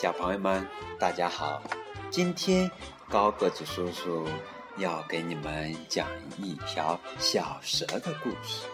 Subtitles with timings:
[0.00, 0.64] 小朋友们，
[0.96, 1.60] 大家好！
[2.08, 2.70] 今天
[3.08, 4.28] 高个子叔叔
[4.76, 6.06] 要给你们讲
[6.40, 8.68] 一条小蛇的故事。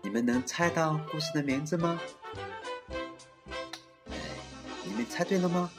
[0.00, 2.00] 你们能猜到故事的名字吗？
[4.82, 5.70] 你们猜对了吗？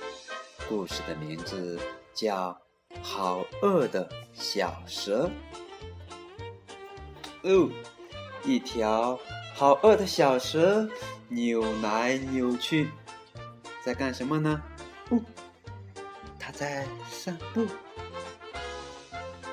[0.69, 1.79] 故事的名字
[2.13, 2.55] 叫
[3.01, 5.31] 《好饿的小蛇》。
[7.41, 7.71] 哦，
[8.43, 9.19] 一条
[9.55, 10.87] 好饿的小蛇
[11.27, 12.91] 扭来扭去。
[13.87, 14.61] 在干什么呢？
[15.11, 15.21] 哦，
[16.37, 17.65] 他在散步，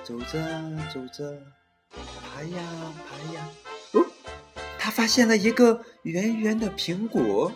[0.02, 0.40] 走着
[0.92, 1.40] 走着，
[1.92, 2.60] 爬呀
[3.08, 3.48] 爬呀。
[3.92, 4.04] 哦，
[4.76, 7.52] 他发现了一个圆圆的苹果。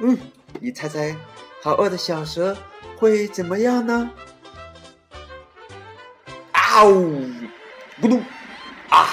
[0.00, 0.18] 嗯，
[0.60, 1.16] 你猜猜，
[1.62, 2.56] 好饿的小蛇
[2.98, 4.10] 会怎么样呢？
[6.50, 7.20] 啊呜，
[8.02, 8.20] 咕咚！
[8.88, 9.06] 啊，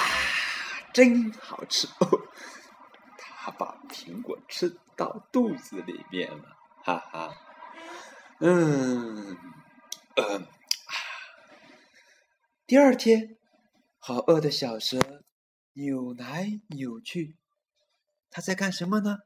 [0.92, 1.86] 真好吃！
[2.00, 2.22] 哦，
[3.16, 6.56] 他把苹果吃到肚子里面了。
[6.84, 7.36] 哈哈，
[8.40, 9.36] 嗯，
[10.16, 10.46] 嗯，
[12.66, 13.36] 第二天，
[14.00, 14.98] 好饿的小蛇
[15.74, 17.36] 扭来扭去，
[18.30, 19.18] 它在干什么呢？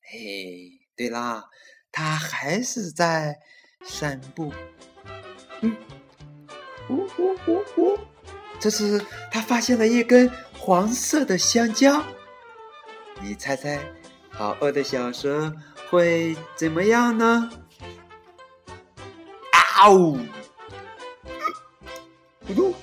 [0.00, 1.50] 嘿，对啦，
[1.92, 3.38] 它还是在
[3.84, 4.50] 散步。
[5.60, 5.76] 嗯，
[6.88, 7.98] 呜呜呜呜，
[8.58, 12.02] 这次它发现了一根黄色的香蕉，
[13.20, 13.78] 你猜猜，
[14.30, 15.54] 好饿的小蛇。
[15.90, 17.50] 会怎么样呢？
[19.52, 20.18] 啊呜！
[22.46, 22.74] 咕嘟！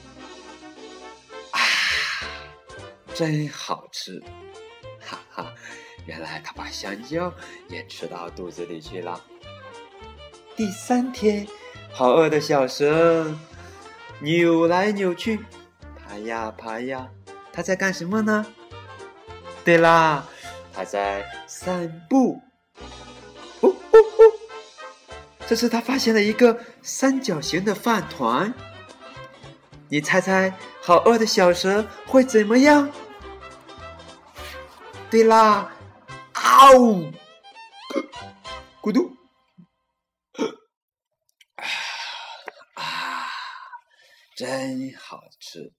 [1.52, 1.60] 啊，
[3.14, 4.24] 真好吃！
[5.00, 5.54] 哈哈，
[6.06, 7.32] 原来他把香蕉
[7.68, 9.22] 也吃到肚子里去了。
[10.56, 11.48] 第三天，
[11.92, 13.32] 好饿的小蛇
[14.20, 15.40] 扭来扭去，
[15.96, 17.08] 爬呀爬呀，
[17.52, 18.46] 它在干什么呢？
[19.64, 20.26] 对啦，
[20.74, 22.42] 它在散步。
[25.48, 28.52] 这次他发现了一个三角形的饭团，
[29.90, 32.92] 你猜猜，好饿的小蛇会怎么样？
[35.10, 35.72] 对啦，
[36.34, 37.12] 啊呜，
[38.82, 39.16] 咕嘟，
[42.74, 43.28] 啊，
[44.36, 45.72] 真好吃。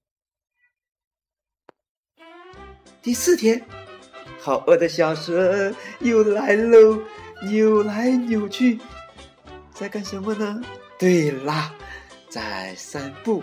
[3.02, 3.66] 第四天，
[4.40, 7.02] 好饿的小蛇又来喽，
[7.42, 8.78] 扭来扭去。
[9.78, 10.62] 在干什么呢？
[10.98, 11.74] 对啦，
[12.30, 13.42] 在散步。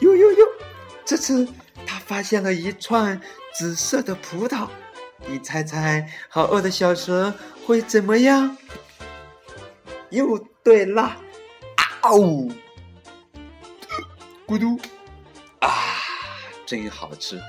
[0.00, 0.46] 哟哟哟！
[1.02, 1.48] 这次
[1.86, 3.18] 他发现了一串
[3.54, 4.68] 紫色的葡萄，
[5.26, 7.32] 你猜猜，好饿的小蛇
[7.66, 8.54] 会怎么样？
[10.10, 11.16] 又对啦，
[12.02, 12.52] 啊呜，
[14.46, 14.78] 咕嘟，
[15.60, 15.70] 啊，
[16.66, 17.40] 真好吃！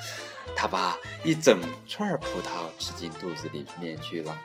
[0.56, 4.38] 他把一整串葡萄吃进肚子里面去了。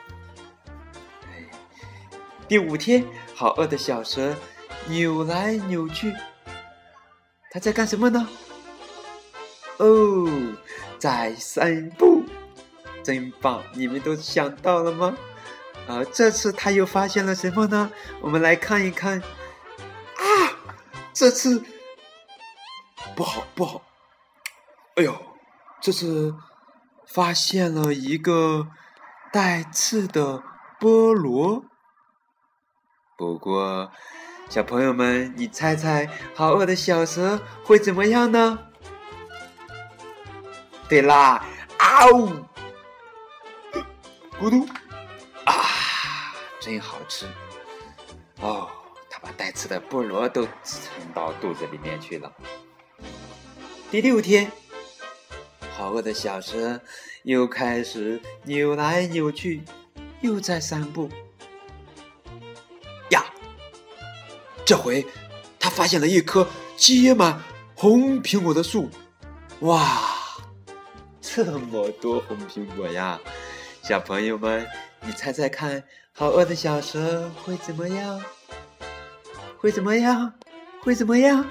[2.47, 3.03] 第五天，
[3.35, 4.37] 好饿的小蛇
[4.87, 6.15] 扭来扭去，
[7.51, 8.29] 它在干什么呢？
[9.79, 10.29] 哦，
[10.99, 12.23] 在散步，
[13.03, 13.63] 真棒！
[13.73, 15.17] 你们都想到了吗？
[15.89, 17.91] 啊，这次它又发现了什么呢？
[18.21, 19.21] 我们来看一看。
[19.21, 20.23] 啊，
[21.15, 21.63] 这次
[23.17, 23.83] 不好不好！
[24.97, 25.17] 哎呦，
[25.81, 26.35] 这次
[27.07, 28.69] 发现了一个
[29.33, 30.43] 带刺的
[30.79, 31.65] 菠萝。
[33.17, 33.91] 不过，
[34.49, 38.59] 小朋友们，你猜猜，好饿的小蛇会怎么样呢？
[40.89, 41.47] 对啦，
[41.79, 42.29] 啊呜，
[44.41, 44.67] 咕嘟，
[45.45, 45.55] 啊，
[46.61, 47.27] 真好吃！
[48.41, 48.69] 哦，
[49.09, 50.53] 它把带刺的菠萝都吞
[51.15, 52.33] 到肚子里面去了。
[53.91, 54.51] 第六天，
[55.77, 56.81] 好饿的小蛇
[57.23, 59.63] 又开始扭来扭去，
[60.21, 61.09] 又在散步。
[64.65, 65.05] 这回，
[65.59, 67.41] 他发现了一棵结满
[67.75, 68.89] 红苹果的树。
[69.61, 70.01] 哇，
[71.21, 73.21] 这么多红苹果呀！
[73.83, 74.67] 小朋友们，
[75.03, 78.21] 你猜猜看，好饿的小蛇会怎么样？
[79.59, 80.33] 会怎么样？
[80.81, 81.45] 会怎么样？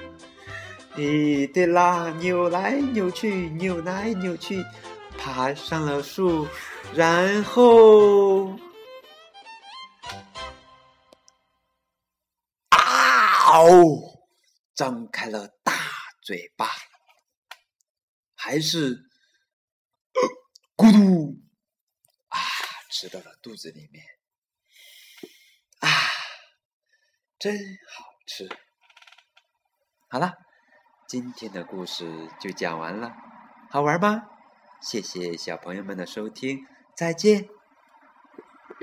[0.96, 4.64] 咦，对啦，扭来扭去，扭来扭去，
[5.16, 6.46] 爬上了树，
[6.94, 8.50] 然后。
[13.60, 14.26] 哦
[14.74, 15.72] 张开了大
[16.20, 16.68] 嘴巴，
[18.34, 19.08] 还是
[20.76, 21.40] 咕嘟
[22.28, 22.38] 啊，
[22.90, 24.04] 吃到了肚子里面
[25.78, 25.88] 啊，
[27.38, 27.56] 真
[27.88, 28.48] 好吃。
[30.08, 30.34] 好了，
[31.06, 33.14] 今天的故事就讲完了，
[33.70, 34.22] 好玩吗？
[34.82, 36.66] 谢谢小朋友们的收听，
[36.96, 37.53] 再见。